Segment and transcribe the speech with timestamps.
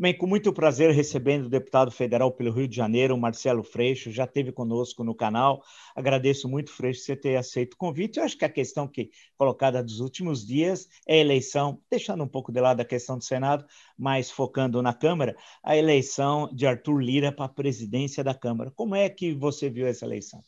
[0.00, 4.26] Bem, com muito prazer recebendo o deputado federal pelo Rio de Janeiro, Marcelo Freixo, já
[4.26, 5.60] esteve conosco no canal.
[5.92, 8.16] Agradeço muito, Freixo, você ter aceito o convite.
[8.16, 12.28] Eu acho que a questão que colocada dos últimos dias é a eleição, deixando um
[12.28, 13.66] pouco de lado a questão do Senado,
[13.98, 15.34] mas focando na Câmara,
[15.64, 18.70] a eleição de Arthur Lira para a presidência da Câmara.
[18.70, 20.44] Como é que você viu essa eleição?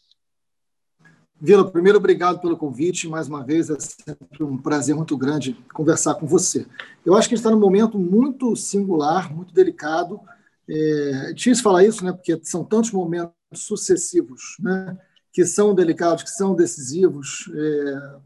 [1.42, 3.08] Vila, primeiro, obrigado pelo convite.
[3.08, 6.66] Mais uma vez, é sempre um prazer muito grande conversar com você.
[7.04, 10.20] Eu acho que está num momento muito singular, muito delicado.
[10.68, 14.98] É, é difícil falar isso, né, porque são tantos momentos sucessivos né,
[15.32, 17.50] que são delicados, que são decisivos.
[17.54, 18.16] É,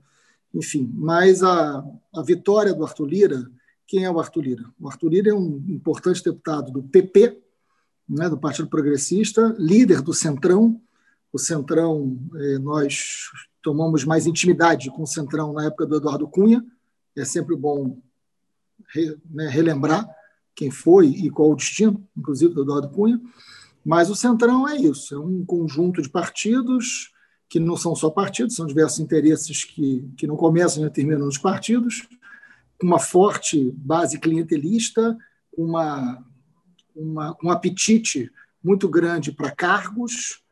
[0.53, 3.47] enfim, mas a, a vitória do Arthur Lira,
[3.87, 4.65] quem é o Arthur Lira?
[4.81, 7.41] O Arthur Lira é um importante deputado do PP,
[8.09, 10.81] né, do Partido Progressista, líder do Centrão,
[11.35, 13.25] o Centrão, eh, nós
[13.61, 16.65] tomamos mais intimidade com o Centrão na época do Eduardo Cunha.
[17.17, 18.01] É sempre bom
[19.29, 20.09] né, relembrar
[20.55, 23.21] quem foi e qual o destino, inclusive do Eduardo Cunha.
[23.85, 27.13] Mas o Centrão é isso, é um conjunto de partidos
[27.49, 31.37] que não são só partidos, são diversos interesses que, que não começam e terminam nos
[31.37, 32.07] partidos,
[32.81, 35.19] uma forte base clientelista,
[35.57, 36.25] uma,
[36.95, 38.31] uma, um apetite
[38.63, 40.44] muito grande para cargos,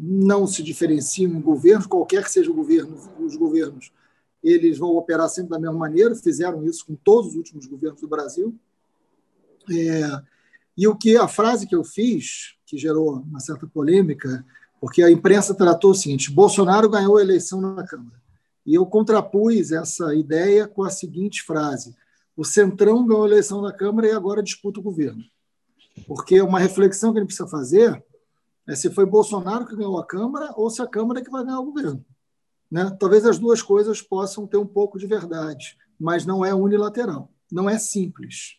[0.00, 3.92] não se diferenciam em governos, qualquer que seja o governo, os governos,
[4.42, 8.08] eles vão operar sempre da mesma maneira, fizeram isso com todos os últimos governos do
[8.08, 8.54] Brasil.
[9.70, 10.22] É,
[10.76, 14.44] e o que a frase que eu fiz, que gerou uma certa polêmica,
[14.80, 18.16] porque a imprensa tratou o seguinte: Bolsonaro ganhou a eleição na Câmara.
[18.64, 21.96] E eu contrapus essa ideia com a seguinte frase:
[22.36, 25.24] o Centrão ganhou a eleição na Câmara e agora disputa o governo.
[26.06, 28.00] Porque uma reflexão que a gente precisa fazer
[28.68, 31.42] é se foi Bolsonaro que ganhou a Câmara ou se a Câmara é que vai
[31.42, 32.04] ganhar o governo.
[32.70, 32.94] Né?
[33.00, 37.68] Talvez as duas coisas possam ter um pouco de verdade, mas não é unilateral, não
[37.68, 38.58] é simples.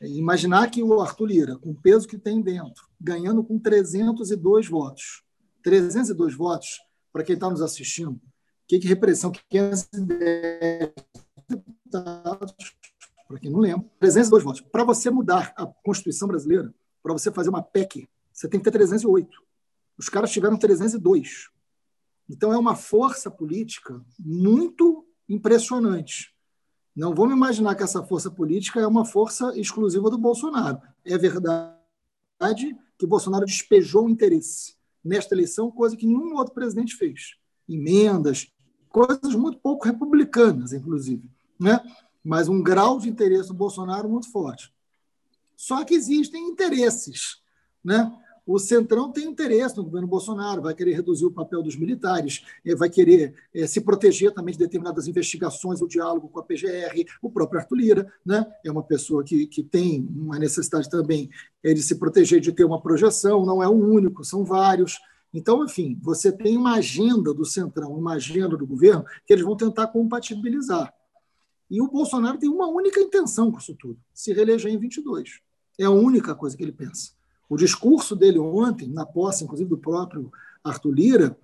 [0.00, 4.68] É imaginar que o Arthur Lira, com o peso que tem dentro, ganhando com 302
[4.68, 5.24] votos,
[5.64, 6.80] 302 votos,
[7.12, 8.20] para quem está nos assistindo, o
[8.68, 9.40] que, que representa?
[9.50, 10.94] 510
[11.48, 12.54] deputados,
[13.26, 14.60] para quem não lembra, 302 votos.
[14.60, 16.72] Para você mudar a Constituição brasileira,
[17.02, 19.40] para você fazer uma PEC você tem que ter 308.
[19.96, 21.48] Os caras tiveram 302.
[22.28, 26.34] Então é uma força política muito impressionante.
[26.96, 30.80] Não vamos imaginar que essa força política é uma força exclusiva do Bolsonaro.
[31.04, 34.74] É verdade que o Bolsonaro despejou o interesse
[35.04, 37.36] nesta eleição, coisa que nenhum outro presidente fez.
[37.68, 38.50] Emendas,
[38.88, 41.28] coisas muito pouco republicanas, inclusive.
[41.60, 41.78] Né?
[42.22, 44.72] Mas um grau de interesse do Bolsonaro muito forte.
[45.56, 47.42] Só que existem interesses.
[47.84, 48.10] Né?
[48.46, 52.74] O Centrão tem interesse no governo Bolsonaro, vai querer reduzir o papel dos militares, eh,
[52.74, 57.30] vai querer é, se proteger também de determinadas investigações, o diálogo com a PGR, o
[57.30, 58.46] próprio Arthur Lira, né?
[58.64, 61.30] é uma pessoa que, que tem uma necessidade também
[61.62, 64.98] de se proteger, de ter uma projeção, não é o único, são vários.
[65.32, 69.56] Então, enfim, você tem uma agenda do Centrão, uma agenda do governo, que eles vão
[69.56, 70.92] tentar compatibilizar.
[71.70, 75.40] E o Bolsonaro tem uma única intenção com isso tudo: se reeleger em 22.
[75.78, 77.12] É a única coisa que ele pensa.
[77.48, 80.32] O discurso dele ontem, na posse, inclusive, do próprio
[80.62, 81.38] Arthur Lira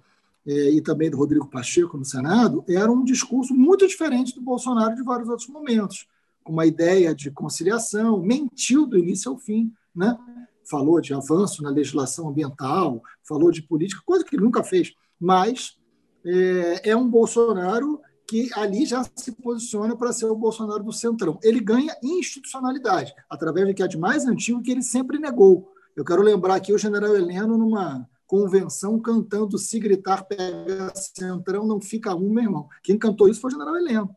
[0.47, 4.95] é, e também do Rodrigo Pacheco no Senado, era um discurso muito diferente do Bolsonaro
[4.95, 6.07] de vários outros momentos,
[6.43, 10.19] com uma ideia de conciliação, mentiu do início ao fim, né?
[10.65, 15.77] falou de avanço na legislação ambiental, falou de política, coisa que ele nunca fez, mas
[16.25, 21.39] é, é um Bolsonaro que ali já se posiciona para ser o Bolsonaro do Centrão.
[21.43, 26.05] Ele ganha institucionalidade, através do que é de mais antigo que ele sempre negou, eu
[26.05, 32.15] quero lembrar aqui o general Heleno numa convenção cantando Se Gritar Pega Centrão, não fica
[32.15, 32.69] um, meu irmão.
[32.83, 34.15] Quem cantou isso foi o general Heleno.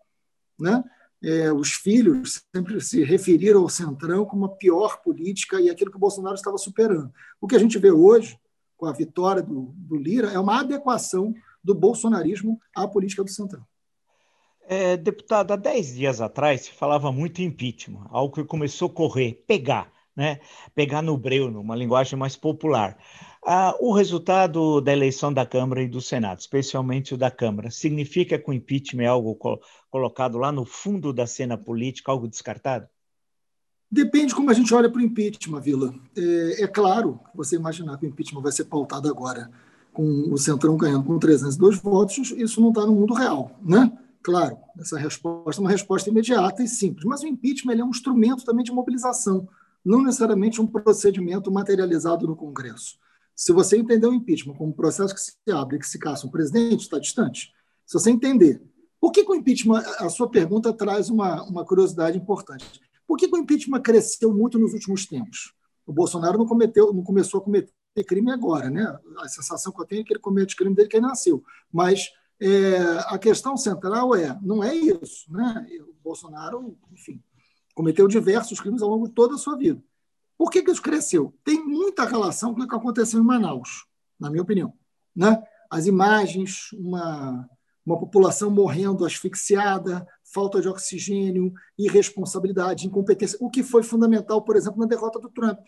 [0.60, 0.84] Né?
[1.24, 5.98] É, os filhos sempre se referiram ao Centrão como a pior política e aquilo que
[5.98, 7.12] o Bolsonaro estava superando.
[7.42, 8.38] O que a gente vê hoje,
[8.78, 13.66] com a vitória do, do Lira, é uma adequação do bolsonarismo à política do Centrão.
[14.68, 18.94] É, deputado, há 10 dias atrás se falava muito em impeachment, algo que começou a
[18.94, 20.40] correr, pegar né?
[20.76, 22.98] pegar no breu, numa linguagem mais popular.
[23.46, 28.40] Ah, o resultado da eleição da Câmara e do Senado, especialmente o da Câmara, significa
[28.40, 29.60] que o impeachment é algo co
[29.90, 32.88] colocado lá no fundo da cena política, algo descartado?
[33.92, 35.94] Depende como a gente olha para o impeachment, Vila.
[36.18, 39.52] É, é, claro, você imaginar que o impeachment vai ser pautado agora
[39.92, 43.92] com o Centrão ganhando com 302 votos, isso não está no mundo real, né?
[44.24, 48.44] Claro, essa resposta é uma resposta imediata e simples, mas o impeachment é um instrumento
[48.44, 49.48] também de mobilização
[49.84, 52.98] não necessariamente um procedimento materializado no Congresso.
[53.36, 56.28] Se você entender o impeachment como um processo que se abre e que se caça
[56.28, 57.52] um presidente, está distante.
[57.86, 58.62] Se você entender.
[59.00, 62.80] Por que, que o impeachment, a sua pergunta traz uma, uma curiosidade importante?
[63.06, 65.54] Por que, que o impeachment cresceu muito nos últimos tempos?
[65.86, 67.74] O Bolsonaro não, cometeu, não começou a cometer
[68.08, 68.98] crime agora, né?
[69.20, 71.44] A sensação que eu tenho é que ele comete crime desde que ele nasceu.
[71.72, 72.10] Mas
[72.42, 72.78] é,
[73.08, 75.68] a questão central é, não é isso, né?
[75.82, 77.22] O Bolsonaro, enfim,
[77.74, 79.84] cometeu diversos crimes ao longo de toda a sua vida.
[80.38, 81.34] Por que, que isso cresceu?
[81.44, 83.86] Tem muita relação com o que aconteceu em Manaus,
[84.20, 84.74] na minha opinião.
[85.16, 85.42] Né?
[85.70, 87.48] As imagens, uma,
[87.86, 94.80] uma população morrendo asfixiada, falta de oxigênio, irresponsabilidade, incompetência, o que foi fundamental, por exemplo,
[94.80, 95.60] na derrota do Trump.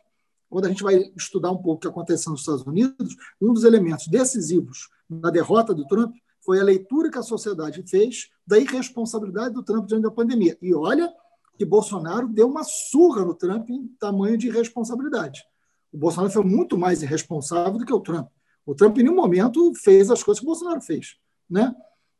[0.50, 3.64] Quando a gente vai estudar um pouco o que aconteceu nos Estados Unidos, um dos
[3.64, 9.54] elementos decisivos na derrota do Trump foi a leitura que a sociedade fez da irresponsabilidade
[9.54, 10.58] do Trump diante da pandemia.
[10.62, 11.12] E olha
[11.58, 15.44] que Bolsonaro deu uma surra no Trump em tamanho de irresponsabilidade.
[15.92, 18.28] O Bolsonaro foi muito mais irresponsável do que o Trump.
[18.66, 21.16] O Trump, em nenhum momento, fez as coisas que o Bolsonaro fez.
[21.50, 21.74] Né?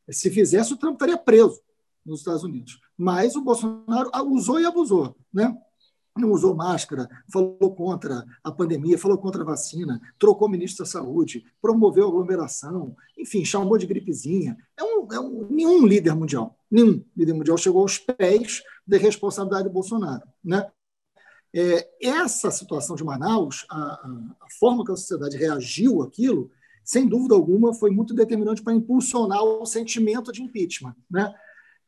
[0.10, 1.60] Se fizesse, o Trump estaria preso
[2.06, 2.80] nos Estados Unidos.
[2.98, 5.16] Mas o Bolsonaro usou e abusou.
[5.34, 5.56] Né?
[6.18, 11.46] Não usou máscara, falou contra a pandemia, falou contra a vacina, trocou ministro da Saúde,
[11.62, 14.58] promoveu aglomeração, enfim, chamou de gripezinha.
[14.78, 19.66] É um, é um, nenhum líder mundial, nenhum líder mundial chegou aos pés da responsabilidade
[19.66, 20.24] do Bolsonaro.
[20.44, 20.66] Né?
[21.54, 26.50] É, essa situação de Manaus, a, a, a forma que a sociedade reagiu àquilo,
[26.84, 30.96] sem dúvida alguma, foi muito determinante para impulsionar o sentimento de impeachment.
[31.10, 31.34] Né?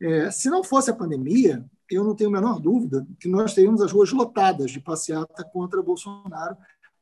[0.01, 1.65] É, se não fosse a pandemia,
[1.95, 5.81] eu não tenho a menor dúvida que nós teríamos as ruas lotadas de passeata contra
[5.81, 6.57] Bolsonaro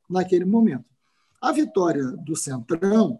[0.09, 0.85] naquele momento.
[1.41, 3.19] A vitória do Centrão,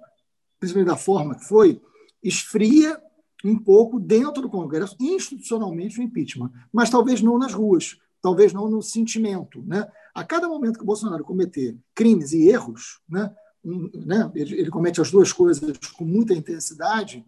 [0.60, 1.82] principalmente da forma que foi,
[2.24, 3.02] esfria
[3.44, 8.68] um pouco dentro do Congresso, institucionalmente, o impeachment, mas talvez não nas ruas, talvez não
[8.68, 9.62] no sentimento.
[9.64, 9.88] Né?
[10.14, 13.32] A cada momento que o Bolsonaro cometer crimes e erros, né,
[13.64, 17.24] um, né, ele, ele comete as duas coisas com muita intensidade,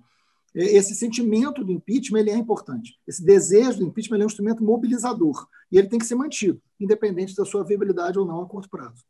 [0.54, 2.98] esse sentimento do impeachment ele é importante.
[3.08, 7.36] Esse desejo do impeachment é um instrumento mobilizador e ele tem que ser mantido, independente
[7.36, 9.04] da sua viabilidade ou não a curto prazo.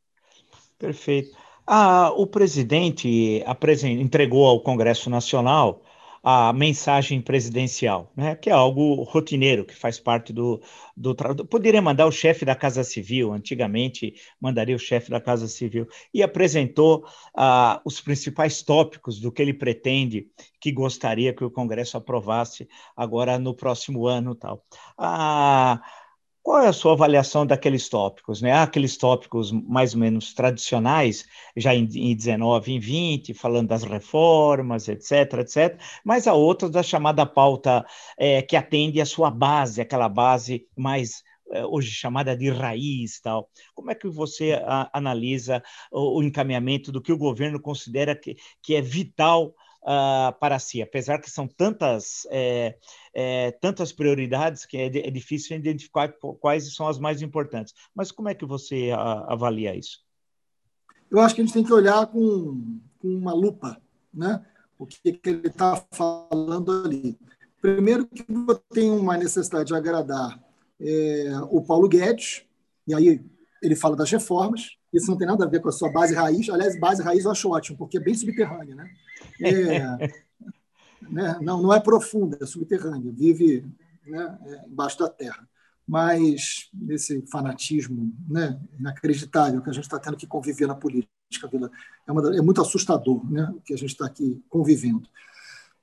[0.77, 1.35] Perfeito.
[1.65, 3.43] Ah, o presidente
[3.85, 5.81] entregou ao Congresso Nacional
[6.29, 10.61] a mensagem presidencial, né, que é algo rotineiro, que faz parte do,
[10.93, 11.15] do
[11.45, 16.21] Poderia mandar o chefe da Casa Civil, antigamente mandaria o chefe da Casa Civil, e
[16.21, 20.27] apresentou uh, os principais tópicos do que ele pretende,
[20.59, 24.35] que gostaria que o Congresso aprovasse agora no próximo ano.
[24.35, 24.61] tal.
[24.99, 25.79] Uh,
[26.47, 28.41] qual é a sua avaliação daqueles tópicos?
[28.41, 28.53] Né?
[28.53, 31.25] Aqueles tópicos mais ou menos tradicionais,
[31.57, 36.81] já em, em 19, em 20, falando das reformas, etc, etc, mas há outros da
[36.81, 37.85] chamada pauta
[38.17, 41.21] é, que atende à sua base, aquela base mais
[41.51, 43.49] é, hoje chamada de raiz tal.
[43.75, 45.61] Como é que você a, analisa
[45.91, 49.53] o, o, encaminhamento do que o governo considera que, que é vital
[49.87, 52.77] uh, para si, apesar que são tantas, é,
[53.13, 57.73] é, tantas prioridades que é, é, difícil identificar quais são as mais importantes.
[57.95, 58.91] Mas como é que você
[59.27, 60.05] avalia isso?
[61.09, 63.81] Eu acho que a gente tem que olhar com, com uma lupa,
[64.13, 64.45] né?
[64.77, 67.17] O que, que ele está falando ali.
[67.61, 70.39] Primeiro que eu tenho uma necessidade de agradar
[70.79, 72.43] é, o Paulo Guedes,
[72.85, 73.25] e aí
[73.63, 76.49] ele fala das reformas, isso não tem nada a ver com a sua base raiz.
[76.49, 78.75] Aliás, base raiz eu acho ótimo, porque é bem subterrânea.
[78.75, 78.89] Né?
[79.41, 79.97] É,
[81.09, 81.37] né?
[81.41, 83.65] Não, não é profunda, é subterrânea, vive
[84.05, 85.47] né, é, embaixo da terra.
[85.87, 91.71] Mas esse fanatismo né, inacreditável que a gente está tendo que conviver na política, Vila,
[92.05, 95.07] é, uma, é muito assustador né, o que a gente está aqui convivendo.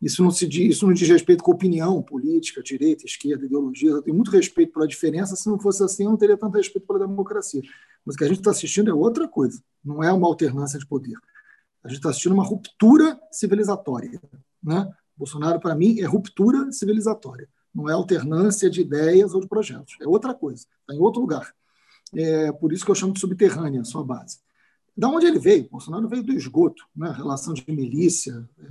[0.02, 3.90] Isso não, se diz, isso não diz respeito com opinião política, direita, esquerda, ideologia.
[3.90, 5.35] Eu tenho muito respeito pela diferença.
[5.35, 7.62] Se não fosse assim, eu não teria tanto respeito pela democracia.
[8.05, 9.63] Mas o que a gente está assistindo é outra coisa.
[9.85, 11.17] Não é uma alternância de poder.
[11.83, 14.21] A gente está assistindo uma ruptura civilizatória.
[14.63, 14.91] Né?
[15.17, 17.49] Bolsonaro, para mim, é ruptura civilizatória.
[17.75, 19.97] Não é alternância de ideias ou de projetos.
[20.01, 20.67] É outra coisa.
[20.81, 21.53] Está em outro lugar.
[22.15, 24.39] É por isso que eu chamo de subterrânea a sua base.
[24.97, 25.69] Da onde ele veio?
[25.69, 27.11] Bolsonaro veio do esgoto, né?
[27.11, 28.65] relação de milícia, é,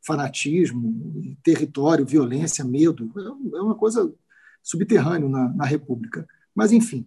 [0.00, 3.10] fanatismo, território, violência, medo.
[3.16, 4.12] É, é uma coisa
[4.62, 6.26] subterrânea na, na República.
[6.54, 7.04] Mas, enfim,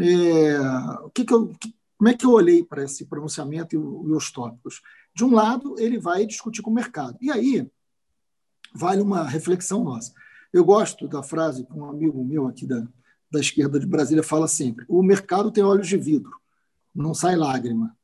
[0.00, 0.58] é,
[1.04, 1.52] o que, que eu,
[1.98, 4.80] como é que eu olhei para esse pronunciamento e, e os tópicos?
[5.14, 7.16] De um lado, ele vai discutir com o mercado.
[7.20, 7.70] E aí,
[8.74, 10.12] vale uma reflexão nossa.
[10.52, 12.86] Eu gosto da frase que um amigo meu aqui da,
[13.30, 16.32] da esquerda de Brasília fala sempre: o mercado tem olhos de vidro,
[16.94, 17.96] não sai lágrima.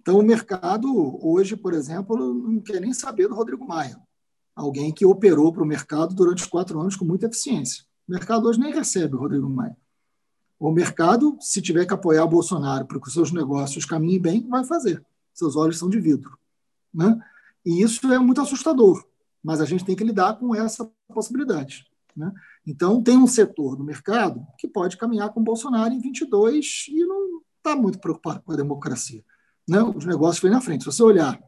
[0.00, 0.88] Então, o mercado,
[1.24, 4.00] hoje, por exemplo, não quer nem saber do Rodrigo Maia,
[4.54, 7.84] alguém que operou para o mercado durante quatro anos com muita eficiência.
[8.08, 9.76] O mercado hoje nem recebe o Rodrigo Maia.
[10.62, 14.48] O mercado, se tiver que apoiar o Bolsonaro para que os seus negócios caminhem bem,
[14.48, 15.04] vai fazer.
[15.34, 16.38] Seus olhos são de vidro.
[16.94, 17.20] Né?
[17.66, 19.04] E isso é muito assustador,
[19.42, 21.84] mas a gente tem que lidar com essa possibilidade.
[22.16, 22.32] Né?
[22.64, 27.42] Então, tem um setor do mercado que pode caminhar com Bolsonaro em 22 e não
[27.56, 29.24] está muito preocupado com a democracia.
[29.68, 29.82] Né?
[29.82, 30.84] Os negócios vêm na frente.
[30.84, 31.42] Se você olhar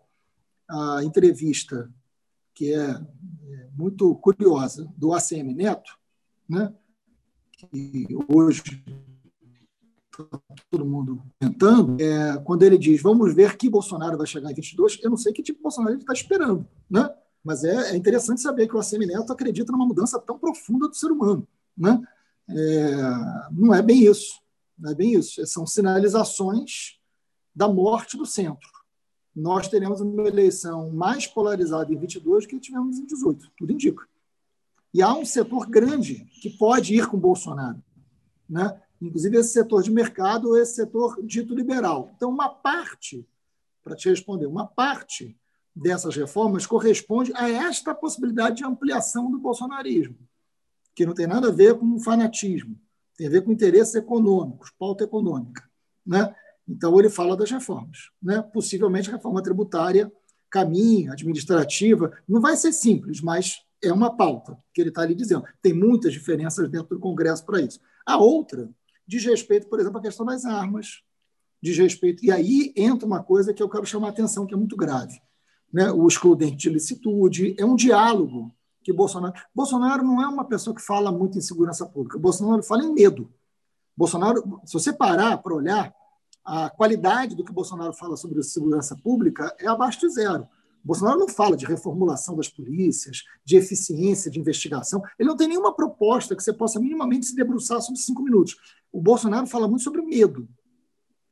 [0.69, 1.89] a entrevista,
[2.53, 5.97] que é, é muito curiosa, do ACM Neto,
[6.49, 6.75] né?
[7.71, 8.83] Que hoje
[10.13, 10.41] está
[10.71, 15.01] todo mundo tentando, é, quando ele diz vamos ver que Bolsonaro vai chegar em 22,
[15.03, 16.67] eu não sei que tipo de Bolsonaro ele está esperando.
[16.89, 17.09] Né?
[17.43, 20.95] Mas é, é, interessante saber que o ACM Neto acredita numa mudança tão profunda do
[20.95, 21.47] ser humano.
[21.77, 22.01] Né?
[22.49, 22.93] É,
[23.53, 24.41] não é bem isso.
[24.79, 25.45] Não é bem isso.
[25.47, 26.99] São sinalizações
[27.55, 28.69] da morte do centro.
[29.35, 34.07] Nós teremos uma eleição mais polarizada em 22 do que tivemos em 18, tudo indica.
[34.95, 37.83] E há um setor grande que pode ir com Bolsonaro,
[38.49, 38.81] né?
[39.03, 42.13] inclusive esse setor de mercado esse setor dito liberal.
[42.17, 43.29] Então, uma parte,
[43.83, 45.37] para te responder, uma parte
[45.75, 50.17] dessas reformas corresponde a esta possibilidade de ampliação do bolsonarismo,
[50.95, 52.79] que não tem nada a ver com fanatismo,
[53.17, 55.69] tem a ver com interesses econômicos, pauta econômica.
[56.07, 56.33] Né?
[56.69, 58.11] Então, ele fala das reformas.
[58.23, 58.41] Né?
[58.43, 60.13] Possivelmente, reforma tributária,
[60.49, 65.45] caminho, administrativa, não vai ser simples, mas é uma pauta que ele está ali dizendo.
[65.63, 67.81] Tem muitas diferenças dentro do Congresso para isso.
[68.07, 68.69] A outra
[69.07, 71.03] diz respeito, por exemplo, à questão das armas,
[71.63, 72.25] diz respeito.
[72.25, 75.21] E aí entra uma coisa que eu quero chamar a atenção, que é muito grave.
[75.73, 75.91] Né?
[75.91, 79.35] O excludente de licitude, é um diálogo que Bolsonaro.
[79.55, 82.19] Bolsonaro não é uma pessoa que fala muito em segurança pública.
[82.19, 83.33] Bolsonaro fala em medo.
[83.97, 85.95] Bolsonaro, se você parar para olhar,
[86.45, 90.47] a qualidade do que Bolsonaro fala sobre segurança pública é abaixo de zero.
[90.85, 95.03] Bolsonaro não fala de reformulação das polícias, de eficiência de investigação.
[95.19, 98.57] Ele não tem nenhuma proposta que você possa minimamente se debruçar sobre cinco minutos.
[98.93, 100.47] O Bolsonaro fala muito sobre medo.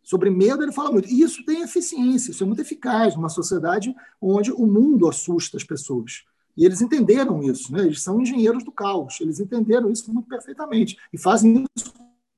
[0.02, 1.08] Sobre medo, ele fala muito.
[1.08, 5.64] E isso tem eficiência, isso é muito eficaz numa sociedade onde o mundo assusta as
[5.64, 6.24] pessoas.
[6.56, 7.82] E eles entenderam isso, né?
[7.84, 11.92] eles são engenheiros do caos, eles entenderam isso muito perfeitamente e fazem isso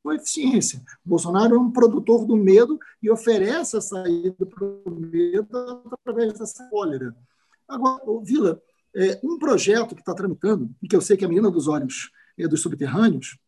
[0.05, 0.83] com eficiência.
[1.03, 6.69] Bolsonaro é um produtor do medo e oferece a saída para o medo através dessa
[6.69, 7.17] cólera.
[7.67, 8.63] Agora, Vila,
[8.95, 11.67] é, um projeto que está tramitando, e que eu sei que é a menina dos
[11.67, 13.39] olhos é, dos subterrâneos,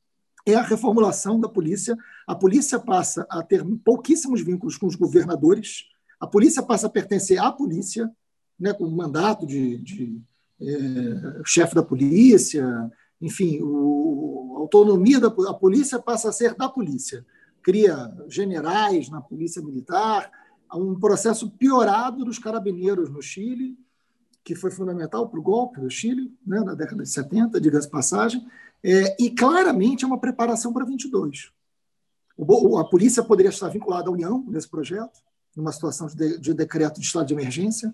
[0.46, 1.94] é a reformulação da polícia.
[2.26, 5.84] A polícia passa a ter pouquíssimos vínculos com os governadores,
[6.18, 8.10] a polícia passa a pertencer à polícia,
[8.58, 10.22] né, com o mandato de, de
[10.62, 16.68] é, chefe da polícia, enfim, o, a autonomia da a polícia passa a ser da
[16.68, 17.24] polícia.
[17.62, 20.30] Cria generais na polícia militar,
[20.74, 23.78] um processo piorado dos carabineiros no Chile,
[24.44, 28.46] que foi fundamental para o golpe do Chile, né, na década de 70, diga-se passagem,
[28.82, 31.50] é, e claramente é uma preparação para 22.
[32.36, 35.20] O, a polícia poderia estar vinculada à União nesse projeto,
[35.56, 37.92] numa situação de, de decreto de estado de emergência.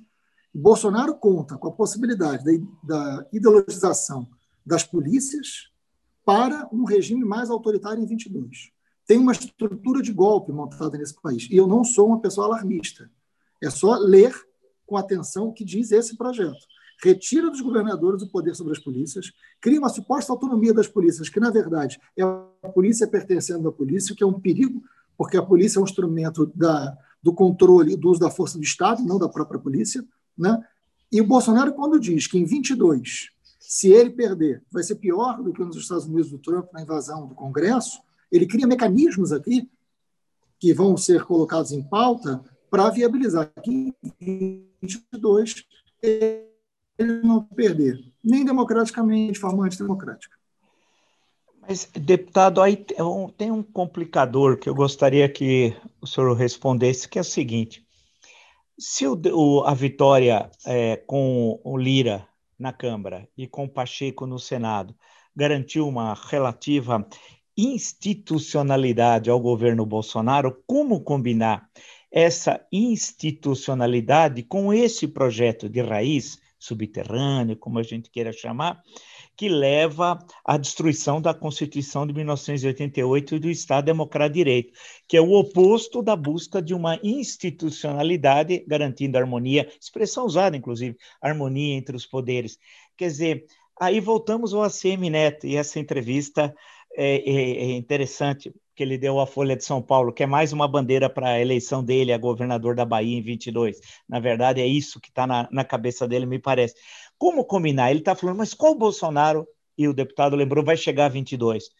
[0.53, 2.53] Bolsonaro conta com a possibilidade da,
[2.83, 4.29] da ideologização
[4.65, 5.71] das polícias
[6.25, 8.71] para um regime mais autoritário em 22.
[9.07, 11.49] Tem uma estrutura de golpe montada nesse país.
[11.51, 13.11] E eu não sou uma pessoa alarmista.
[13.61, 14.35] É só ler
[14.87, 16.61] com atenção o que diz esse projeto.
[17.03, 21.41] Retira dos governadores o poder sobre as polícias, cria uma suposta autonomia das polícias, que,
[21.41, 24.83] na verdade, é a polícia pertencendo à polícia, o que é um perigo,
[25.17, 29.03] porque a polícia é um instrumento da, do controle do uso da força do Estado,
[29.03, 30.05] não da própria polícia.
[30.39, 30.63] Né?
[31.11, 33.32] E o Bolsonaro, quando diz que em 22
[33.73, 37.27] se ele perder, vai ser pior do que nos Estados Unidos do Trump na invasão
[37.27, 38.03] do Congresso.
[38.31, 39.67] Ele cria mecanismos aqui
[40.61, 45.65] que vão ser colocados em pauta para viabilizar que em 22
[46.03, 50.37] ele não perder, nem democraticamente, de forma antidemocrática.
[51.63, 52.77] Mas, deputado, aí
[53.39, 57.83] tem um complicador que eu gostaria que o senhor respondesse, que é o seguinte:
[58.79, 62.29] se o, a vitória é, com o Lira
[62.63, 64.95] na Câmara e com Pacheco no Senado
[65.35, 67.07] garantiu uma relativa
[67.57, 71.69] institucionalidade ao governo Bolsonaro, como combinar
[72.11, 78.81] essa institucionalidade com esse projeto de raiz subterrâneo, como a gente queira chamar,
[79.37, 84.73] que leva à destruição da Constituição de 1988 e do Estado Democrático de Direito,
[85.09, 91.75] que é o oposto da busca de uma institucionalidade garantindo harmonia, expressão usada, inclusive, harmonia
[91.75, 92.59] entre os poderes.
[92.97, 93.47] Quer dizer,
[93.81, 96.55] aí voltamos ao ACM Neto, e essa entrevista
[96.95, 100.53] é, é, é interessante, que ele deu à Folha de São Paulo, que é mais
[100.53, 103.79] uma bandeira para a eleição dele a governador da Bahia em 22.
[104.09, 106.75] Na verdade, é isso que está na, na cabeça dele, me parece.
[107.23, 107.93] Como combinar?
[107.93, 109.47] Ele está falando, mas qual Bolsonaro,
[109.79, 111.71] e o deputado lembrou, vai chegar a 22?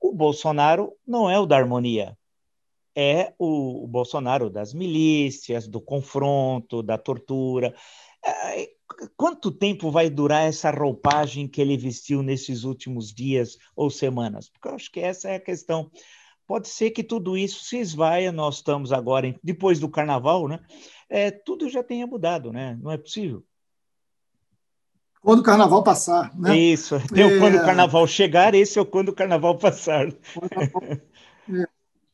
[0.00, 2.16] O Bolsonaro não é o da harmonia,
[2.96, 7.74] é o, o Bolsonaro das milícias, do confronto, da tortura.
[8.24, 8.70] É,
[9.18, 14.48] quanto tempo vai durar essa roupagem que ele vestiu nesses últimos dias ou semanas?
[14.48, 15.90] Porque eu acho que essa é a questão.
[16.46, 20.58] Pode ser que tudo isso se esvaia, nós estamos agora, depois do carnaval, né?
[21.06, 22.78] É, tudo já tenha mudado, né?
[22.80, 23.44] Não é possível.
[25.26, 26.56] Quando o carnaval passar, né?
[26.56, 27.26] Isso, tem é...
[27.26, 30.06] o quando o carnaval chegar, esse é o quando o carnaval passar.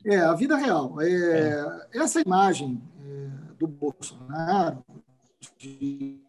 [0.04, 1.00] É, é a vida real.
[1.00, 2.00] É, é.
[2.02, 3.28] Essa imagem é,
[3.58, 4.84] do Bolsonaro,
[5.58, 6.20] de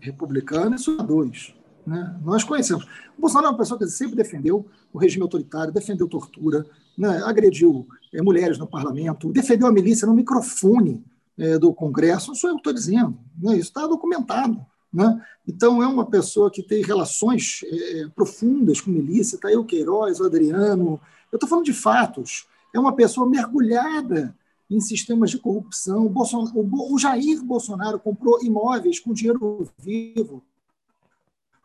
[0.00, 1.54] republicano e senadores.
[1.86, 2.18] Né?
[2.24, 2.84] Nós conhecemos.
[3.16, 6.64] O Bolsonaro é uma pessoa que sempre defendeu o regime autoritário, defendeu tortura,
[6.98, 7.22] né?
[7.24, 11.04] agrediu é, mulheres no parlamento, defendeu a milícia no microfone
[11.38, 12.28] é, do Congresso.
[12.28, 13.52] Não sou eu que estou dizendo, né?
[13.52, 14.64] isso está documentado.
[14.96, 15.22] Né?
[15.46, 19.36] Então, é uma pessoa que tem relações é, profundas com milícia.
[19.36, 20.98] Está aí o Queiroz, o Adriano.
[21.30, 22.46] Eu estou falando de fatos.
[22.74, 24.34] É uma pessoa mergulhada
[24.70, 26.06] em sistemas de corrupção.
[26.06, 30.42] O, Bolsonaro, o Jair Bolsonaro comprou imóveis com dinheiro vivo.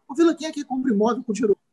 [0.09, 1.70] O Vila, quem é que compra imóvel com dinheiro né?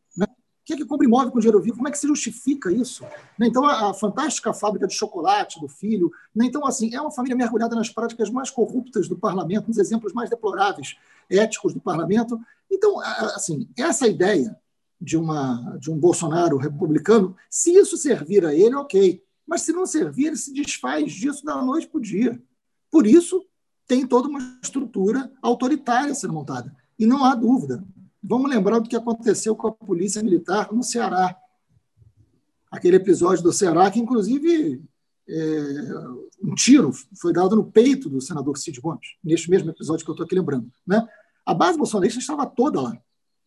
[0.68, 1.76] Quem é que compra imóvel com dinheiro vivo?
[1.76, 3.02] Como é que se justifica isso?
[3.38, 3.46] Né?
[3.46, 6.12] Então, a, a, fantástica fábrica de chocolate do filho.
[6.36, 6.44] Né?
[6.44, 10.28] Então, assim, é uma família mergulhada nas práticas mais corruptas do parlamento, nos exemplos mais
[10.28, 10.98] deploráveis
[11.30, 12.38] éticos do parlamento.
[12.70, 14.54] Então, assim, essa ideia
[15.00, 19.24] de, uma, de um Bolsonaro republicano, se isso servir a ele, ok.
[19.46, 22.38] Mas se não servir, ele se desfaz disso da noite para o dia.
[22.90, 23.42] Por isso,
[23.86, 26.76] tem toda uma estrutura autoritária sendo montada.
[26.98, 27.82] E não há dúvida.
[28.28, 31.34] Vamos lembrar do que aconteceu com a polícia militar no Ceará.
[32.70, 34.82] Aquele episódio do Ceará, que inclusive
[35.26, 35.62] é,
[36.44, 40.12] um tiro foi dado no peito do senador Cid Gomes, neste mesmo episódio que eu
[40.12, 40.70] estou aqui lembrando.
[40.86, 41.08] Né?
[41.46, 42.98] A base bolsonarista estava toda lá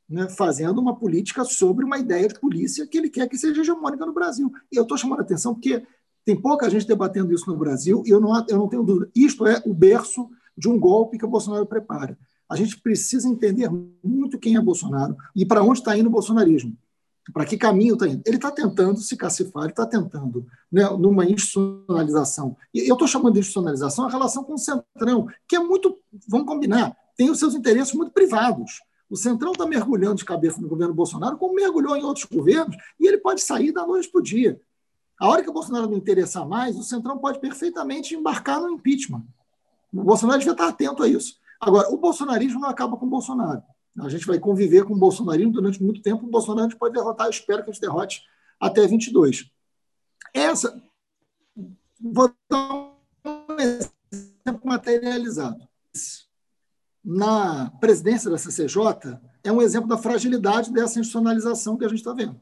[0.09, 4.03] né, fazendo uma política sobre uma ideia de polícia que ele quer que seja hegemônica
[4.03, 4.51] no Brasil.
[4.71, 5.85] E eu estou chamando a atenção porque
[6.25, 9.11] tem pouca gente debatendo isso no Brasil e eu não, eu não tenho dúvida.
[9.15, 12.17] Isto é o berço de um golpe que o Bolsonaro prepara.
[12.51, 13.70] A gente precisa entender
[14.03, 16.75] muito quem é Bolsonaro e para onde está indo o bolsonarismo.
[17.31, 18.22] Para que caminho está indo?
[18.25, 22.58] Ele está tentando se cacifar, ele está tentando, né, numa institucionalização.
[22.74, 26.46] E eu estou chamando de institucionalização a relação com o Centrão, que é muito, vamos
[26.46, 28.81] combinar, tem os seus interesses muito privados.
[29.09, 33.07] O Centrão está mergulhando de cabeça no governo Bolsonaro, como mergulhou em outros governos, e
[33.07, 34.59] ele pode sair da noite para o dia.
[35.18, 39.24] A hora que o Bolsonaro não interessar mais, o Centrão pode perfeitamente embarcar no impeachment.
[39.94, 41.40] O Bolsonaro devia estar atento a isso.
[41.61, 43.61] Agora, o bolsonarismo não acaba com o Bolsonaro.
[44.00, 46.25] A gente vai conviver com o bolsonarismo durante muito tempo.
[46.25, 48.24] O Bolsonaro a gente pode derrotar, eu espero que a gente derrote
[48.59, 49.51] até 22.
[50.33, 50.81] Essa.
[52.01, 55.67] Vou dar um exemplo materializado
[57.03, 62.13] na presidência da CCJ é um exemplo da fragilidade dessa institucionalização que a gente está
[62.13, 62.39] vendo.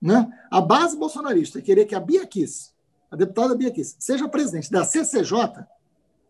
[0.00, 0.28] Né?
[0.50, 2.72] A base bolsonarista é querer que a Bia Kiss,
[3.10, 5.66] a deputada Bia Kiss, seja presidente da CCJ,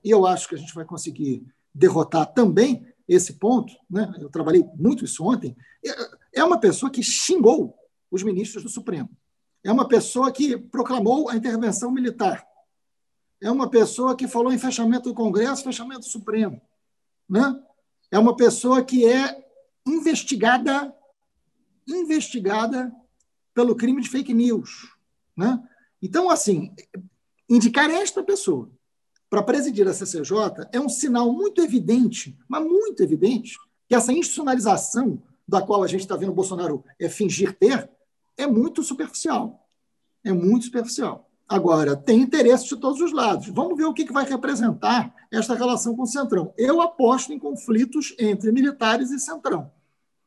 [0.05, 4.13] e eu acho que a gente vai conseguir derrotar também esse ponto, né?
[4.21, 7.75] eu trabalhei muito isso ontem, é, é uma pessoa que xingou
[8.11, 9.11] os ministros do Supremo.
[9.65, 12.47] É uma pessoa que proclamou a intervenção militar.
[13.41, 16.61] É uma pessoa que falou em fechamento do Congresso, fechamento do Supremo
[17.33, 17.59] né?
[18.11, 19.43] é uma pessoa que é
[19.87, 20.95] investigada
[21.89, 22.93] investigada
[23.55, 24.95] pelo crime de fake news.
[25.37, 25.61] Né?
[26.01, 26.75] Então, assim,
[27.49, 28.71] indicar esta pessoa
[29.33, 33.57] para presidir a CCJ é um sinal muito evidente, mas muito evidente,
[33.89, 37.89] que essa institucionalização da qual a gente está vendo o Bolsonaro é, fingir ter
[38.37, 39.67] é muito superficial.
[40.23, 41.31] É muito superficial.
[41.49, 43.49] Agora, tem interesse de todos os lados.
[43.49, 46.53] Vamos ver o que vai representar esta relação com o Centrão.
[46.59, 49.73] Eu aposto em conflitos entre militares e Centrão.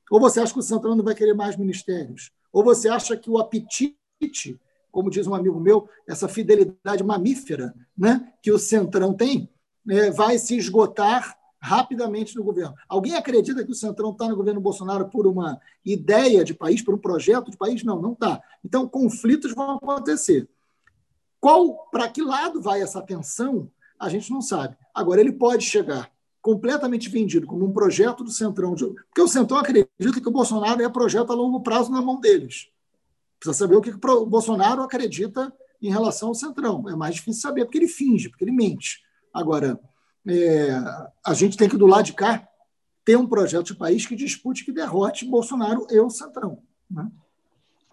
[0.10, 2.32] Ou você acha que o Centrão não vai querer mais ministérios?
[2.52, 4.60] Ou você acha que o apetite,
[4.96, 9.50] como diz um amigo meu, essa fidelidade mamífera né, que o Centrão tem,
[9.86, 12.74] né, vai se esgotar rapidamente no governo.
[12.88, 16.96] Alguém acredita que o Centrão está no governo Bolsonaro por uma ideia de país, por
[16.96, 17.84] um projeto de país?
[17.84, 18.42] Não, não está.
[18.64, 20.48] Então, conflitos vão acontecer.
[21.42, 24.78] Qual, para que lado vai essa tensão, a gente não sabe.
[24.94, 26.10] Agora, ele pode chegar
[26.42, 28.86] completamente vendido como um projeto do Centrão, de...
[28.86, 32.70] porque o Centrão acredita que o Bolsonaro é projeto a longo prazo na mão deles.
[33.40, 36.88] Precisa saber o que o Bolsonaro acredita em relação ao Centrão.
[36.90, 39.02] É mais difícil saber, porque ele finge, porque ele mente.
[39.34, 39.80] Agora,
[40.28, 40.72] é,
[41.26, 42.48] a gente tem que, do lado de cá,
[43.04, 46.60] ter um projeto de país que dispute, que derrote Bolsonaro e o Centrão.
[46.90, 47.10] Né?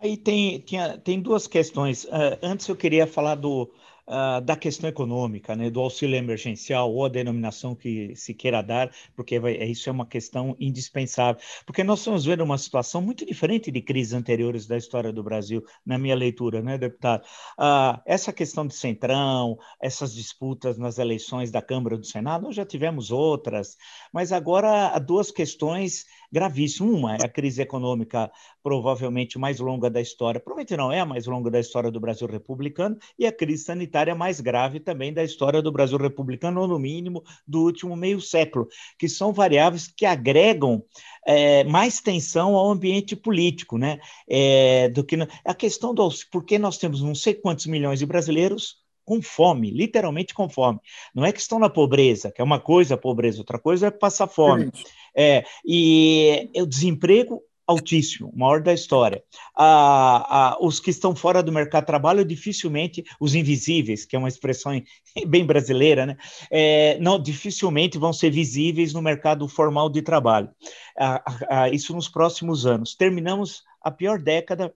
[0.00, 2.05] Aí tem, tem, tem duas questões.
[2.05, 3.70] Uh, antes eu queria falar do,
[4.07, 8.91] uh, da questão econômica, né, do auxílio emergencial ou a denominação que se queira dar,
[9.15, 11.41] porque vai, é, isso é uma questão indispensável.
[11.67, 15.65] Porque nós estamos vendo uma situação muito diferente de crises anteriores da história do Brasil,
[15.85, 17.25] na minha leitura, né, deputado?
[17.59, 22.57] Uh, essa questão de centrão, essas disputas nas eleições da Câmara e do Senado, nós
[22.57, 23.77] já tivemos outras,
[24.12, 26.90] mas agora há duas questões gravíssimo.
[26.90, 28.31] Uma é a crise econômica
[28.62, 32.27] provavelmente mais longa da história, provavelmente não é a mais longa da história do Brasil
[32.27, 36.79] republicano, e a crise sanitária mais grave também da história do Brasil republicano, ou no
[36.79, 38.68] mínimo do último meio século,
[38.99, 40.83] que são variáveis que agregam
[41.27, 43.99] é, mais tensão ao ambiente político, né?
[44.29, 48.83] É, do que a questão do porque nós temos não sei quantos milhões de brasileiros
[49.05, 50.79] com fome, literalmente com fome.
[51.14, 53.90] Não é que estão na pobreza, que é uma coisa a pobreza, outra coisa é
[53.90, 54.71] passar fome.
[55.16, 59.22] É, e o desemprego altíssimo, maior da história.
[59.57, 64.18] Ah, ah, os que estão fora do mercado de trabalho, dificilmente, os invisíveis, que é
[64.18, 64.72] uma expressão
[65.27, 66.16] bem brasileira, né?
[66.51, 70.51] É, não, dificilmente vão ser visíveis no mercado formal de trabalho.
[70.98, 72.94] Ah isso nos próximos anos.
[72.94, 74.75] Terminamos a pior década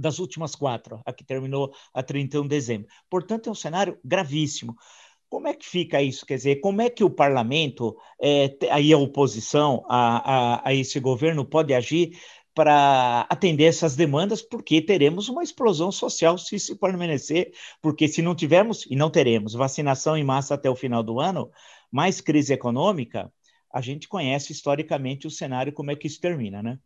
[0.00, 2.88] das últimas quatro, a que terminou a 31 de dezembro.
[3.08, 4.74] Portanto, é um cenário gravíssimo.
[5.30, 6.26] Como é que fica isso?
[6.26, 10.98] Quer dizer, como é que o parlamento, é, aí a oposição a, a, a esse
[10.98, 12.18] governo pode agir
[12.52, 18.34] para atender essas demandas, porque teremos uma explosão social se se permanecer, porque se não
[18.34, 21.48] tivermos, e não teremos, vacinação em massa até o final do ano,
[21.92, 23.32] mais crise econômica,
[23.72, 26.76] a gente conhece historicamente o cenário, como é que isso termina, né?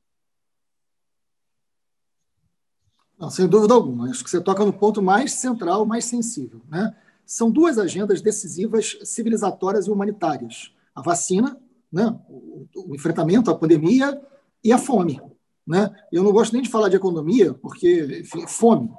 [3.18, 4.10] Não, sem dúvida alguma.
[4.10, 6.60] Acho que você toca no ponto mais central, mais sensível.
[6.68, 6.94] Né?
[7.26, 11.58] São duas agendas decisivas civilizatórias e humanitárias: a vacina,
[11.92, 12.18] né?
[12.28, 14.20] o, enfrentamento à pandemia
[14.62, 15.20] e a fome.
[15.66, 15.90] Né?
[16.12, 18.90] Eu não gosto nem de falar de economia, porque, enfim, fome.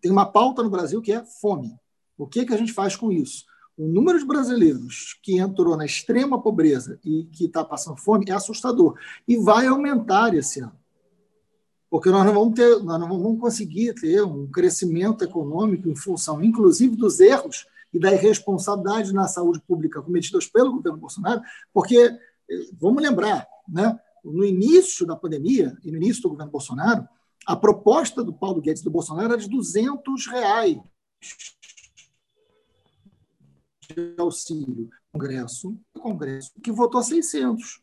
[0.00, 1.76] Tem uma pauta no Brasil que é fome.
[2.16, 3.44] O que, que a gente faz com isso?
[3.76, 8.32] O número de brasileiros que entrou na extrema pobreza e que está passando fome é
[8.32, 8.98] assustador.
[9.28, 10.78] E vai aumentar esse ano
[11.90, 16.42] porque nós não vamos ter, nós não vamos conseguir ter um crescimento econômico em função,
[16.42, 21.40] inclusive, dos erros e da irresponsabilidade na saúde pública cometidas pelo governo Bolsonaro,
[21.72, 22.10] porque
[22.78, 27.08] vamos lembrar, né, no início da pandemia e no início do governo Bolsonaro,
[27.46, 30.78] a proposta do Paulo Guedes do Bolsonaro era de 200 reais
[33.88, 34.90] de auxílio.
[35.12, 37.80] Congresso, Congresso que votou 600.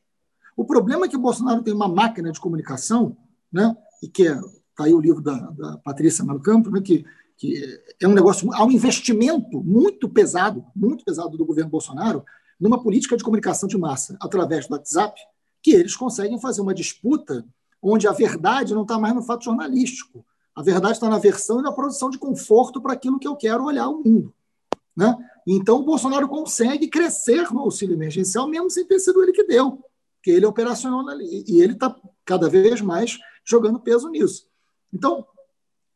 [0.56, 3.18] O problema é que o Bolsonaro tem uma máquina de comunicação
[3.52, 4.36] né, e que é,
[4.76, 7.06] tá aí o livro da, da Patrícia Melo Campo, né, que,
[7.38, 12.24] que é um negócio, há um investimento muito pesado, muito pesado do governo Bolsonaro
[12.60, 15.20] numa política de comunicação de massa através do WhatsApp,
[15.62, 17.46] que eles conseguem fazer uma disputa
[17.82, 21.64] onde a verdade não está mais no fato jornalístico, a verdade está na versão e
[21.64, 24.34] na produção de conforto para aquilo que eu quero olhar o mundo.
[24.96, 25.16] Né?
[25.48, 29.80] Então, o Bolsonaro consegue crescer no auxílio emergencial, mesmo sem ter sido ele que deu,
[30.16, 34.48] porque ele é operacional e ele está cada vez mais jogando peso nisso.
[34.92, 35.26] Então,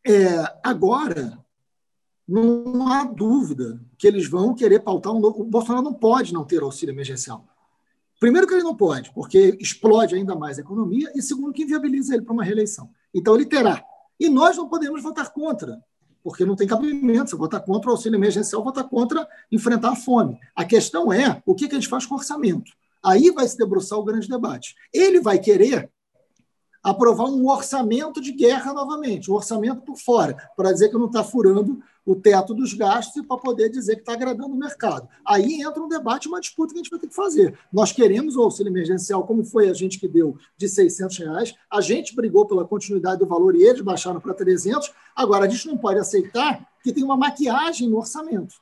[0.05, 1.37] é, agora,
[2.27, 5.41] não há dúvida que eles vão querer pautar um novo.
[5.41, 7.45] O Bolsonaro não pode não ter auxílio emergencial.
[8.19, 12.15] Primeiro, que ele não pode, porque explode ainda mais a economia, e segundo, que inviabiliza
[12.15, 12.89] ele para uma reeleição.
[13.13, 13.83] Então, ele terá.
[14.19, 15.81] E nós não podemos votar contra,
[16.23, 17.29] porque não tem cabimento.
[17.29, 20.39] Se votar contra o auxílio emergencial, votar contra enfrentar a fome.
[20.55, 22.71] A questão é o que a gente faz com orçamento.
[23.03, 24.75] Aí vai se debruçar o grande debate.
[24.91, 25.89] Ele vai querer
[26.89, 31.21] aprovar um orçamento de guerra novamente, um orçamento por fora, para dizer que não está
[31.21, 35.09] furando o teto dos gastos e para poder dizer que está agradando o mercado.
[35.25, 37.59] Aí entra um debate, uma disputa que a gente vai ter que fazer.
[37.73, 41.53] Nós queremos o auxílio emergencial, como foi a gente que deu, de 600 reais.
[41.69, 44.89] A gente brigou pela continuidade do valor e eles baixaram para 300.
[45.13, 48.55] Agora, a gente não pode aceitar que tem uma maquiagem no orçamento.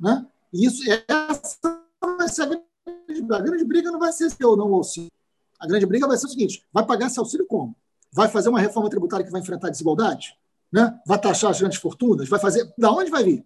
[0.00, 0.26] Né?
[0.52, 1.80] E isso, essa
[2.18, 5.12] vai ser a grande, a grande briga não vai ser se ou não auxílio.
[5.58, 7.74] A grande briga vai ser o seguinte: vai pagar esse auxílio como?
[8.12, 10.36] Vai fazer uma reforma tributária que vai enfrentar a desigualdade?
[10.72, 10.98] Né?
[11.06, 12.28] Vai taxar as grandes fortunas?
[12.28, 12.72] Vai fazer.
[12.76, 13.44] Da onde vai vir?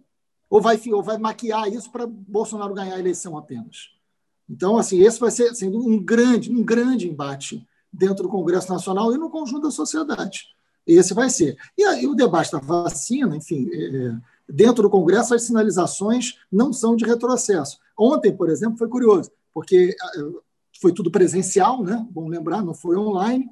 [0.49, 3.89] Ou vai, ou vai maquiar isso para Bolsonaro ganhar a eleição apenas?
[4.49, 9.13] Então, assim, esse vai ser sendo um grande, um grande embate dentro do Congresso Nacional
[9.13, 10.47] e no conjunto da sociedade.
[10.85, 11.57] Esse vai ser.
[11.77, 14.15] E aí, o debate da vacina, enfim, é,
[14.47, 17.79] dentro do Congresso, as sinalizações não são de retrocesso.
[17.97, 19.95] Ontem, por exemplo, foi curioso, porque
[20.79, 22.05] foi tudo presencial, né?
[22.09, 23.49] Bom lembrar, não foi online.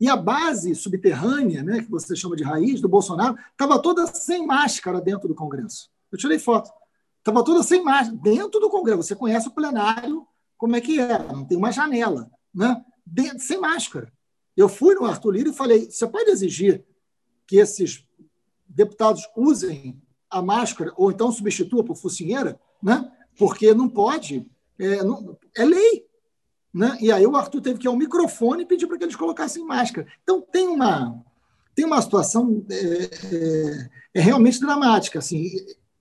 [0.00, 4.46] E a base subterrânea, né, que você chama de raiz do Bolsonaro, estava toda sem
[4.46, 5.88] máscara dentro do Congresso.
[6.10, 6.70] Eu tirei foto.
[7.18, 9.02] Estava toda sem máscara dentro do Congresso.
[9.02, 11.18] Você conhece o plenário, como é que é?
[11.18, 12.84] Não tem uma janela, né?
[13.06, 14.12] Dentro, sem máscara.
[14.56, 16.84] Eu fui no Arthur Lira e falei: você pode exigir
[17.46, 18.04] que esses
[18.68, 23.10] deputados usem a máscara, ou então substitua por focinheira, né?
[23.36, 24.46] porque não pode,
[24.78, 26.06] é, não, é lei.
[26.74, 26.98] Né?
[27.00, 29.64] E aí o Arthur teve que ir ao microfone e pedir para que eles colocassem
[29.64, 30.06] máscara.
[30.22, 31.22] Então tem uma,
[31.74, 35.20] tem uma situação é, é, é realmente dramática.
[35.20, 35.48] Assim,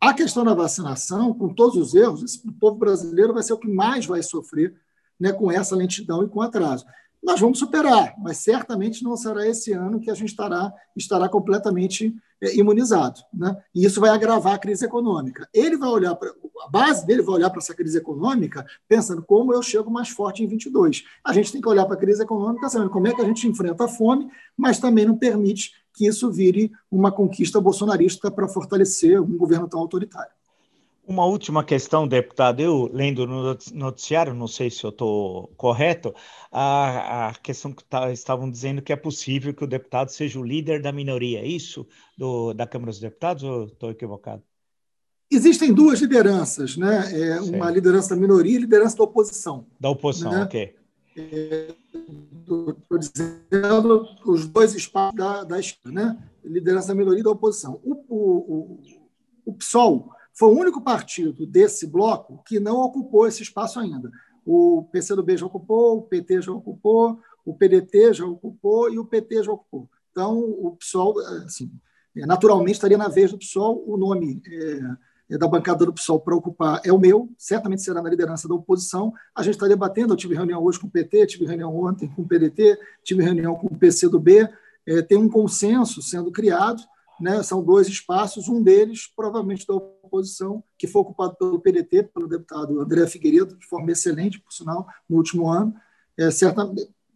[0.02, 3.68] a questão da vacinação, com todos os erros, o povo brasileiro vai ser o que
[3.68, 4.74] mais vai sofrer
[5.20, 6.86] né, com essa lentidão e com atraso
[7.24, 12.14] nós vamos superar, mas certamente não será esse ano que a gente estará, estará completamente
[12.54, 13.22] imunizado.
[13.34, 13.56] Né?
[13.74, 15.48] E isso vai agravar a crise econômica.
[15.54, 19.54] Ele vai olhar para a base dele vai olhar para essa crise econômica pensando como
[19.54, 21.04] eu chego mais forte em 22.
[21.24, 23.48] A gente tem que olhar para a crise econômica sabendo como é que a gente
[23.48, 29.22] enfrenta a fome, mas também não permite que isso vire uma conquista bolsonarista para fortalecer
[29.22, 30.32] um governo tão autoritário.
[31.06, 32.62] Uma última questão, deputado.
[32.62, 36.16] Eu, lendo no noticiário, não sei se eu estou correto,
[36.50, 40.46] a, a questão que tá, estavam dizendo que é possível que o deputado seja o
[40.46, 41.40] líder da minoria.
[41.40, 41.86] É isso
[42.18, 44.42] do, da Câmara dos Deputados ou estou equivocado?
[45.30, 47.10] Existem duas lideranças, né?
[47.12, 49.66] É, uma liderança da minoria e liderança da oposição.
[49.78, 50.44] Da oposição, né?
[50.44, 50.76] ok.
[51.16, 56.18] Estou dizendo os dois espaços da, da esquerda, né?
[56.46, 57.82] Liderança da minoria e da oposição.
[57.84, 58.80] O, o, o,
[59.48, 64.12] o PSOL foi o único partido desse bloco que não ocupou esse espaço ainda.
[64.46, 69.44] O PCdoB já ocupou, o PT já ocupou, o PDT já ocupou e o PT
[69.44, 69.90] já ocupou.
[70.12, 71.72] Então, o PSOL, assim,
[72.16, 73.84] naturalmente, estaria na vez do PSOL.
[73.88, 78.02] O nome é, é da bancada do PSOL para ocupar é o meu, certamente será
[78.02, 79.14] na liderança da oposição.
[79.36, 82.24] A gente está debatendo, eu tive reunião hoje com o PT, tive reunião ontem com
[82.24, 84.50] o PDT, tive reunião com o PCdoB.
[84.86, 86.84] É, tem um consenso sendo criado
[87.24, 92.28] né, são dois espaços, um deles provavelmente da oposição, que foi ocupado pelo PDT, pelo
[92.28, 95.74] deputado André Figueiredo, de forma excelente, por sinal, no último ano.
[96.18, 96.70] É, certa,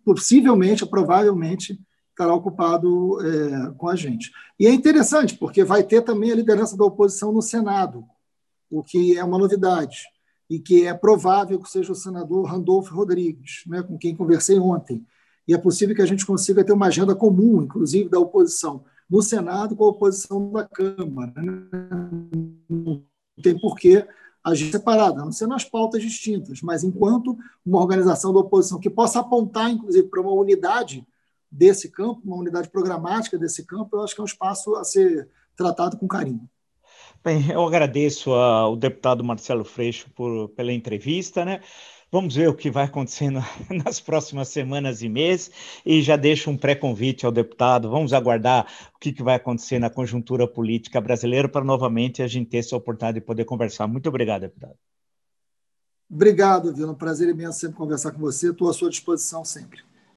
[0.05, 1.77] possivelmente, provavelmente,
[2.11, 4.31] estará ocupado é, com a gente.
[4.57, 8.05] E é interessante, porque vai ter também a liderança da oposição no Senado,
[8.71, 10.03] o que é uma novidade,
[10.49, 15.05] e que é provável que seja o senador Randolfo Rodrigues, né, com quem conversei ontem.
[15.45, 19.21] E é possível que a gente consiga ter uma agenda comum, inclusive da oposição no
[19.21, 21.33] Senado com a oposição da Câmara.
[21.35, 21.67] Né?
[22.69, 23.03] Não
[23.41, 24.07] tem porquê
[24.43, 28.89] agir separada, a não ser nas pautas distintas, mas enquanto uma organização da oposição que
[28.89, 31.05] possa apontar, inclusive, para uma unidade
[31.51, 35.29] desse campo, uma unidade programática desse campo, eu acho que é um espaço a ser
[35.55, 36.47] tratado com carinho.
[37.23, 41.61] Bem, eu agradeço ao deputado Marcelo Freixo por, pela entrevista, né?
[42.09, 43.39] Vamos ver o que vai acontecendo
[43.83, 45.51] nas próximas semanas e meses
[45.85, 47.89] e já deixo um pré-convite ao deputado.
[47.89, 48.65] Vamos aguardar
[48.95, 53.19] o que vai acontecer na conjuntura política brasileira para novamente a gente ter essa oportunidade
[53.19, 53.87] de poder conversar.
[53.87, 54.75] Muito obrigado, deputado.
[56.09, 56.93] Obrigado, Vila.
[56.93, 58.51] Um prazer imenso sempre conversar com você.
[58.51, 59.81] Estou à sua disposição sempre.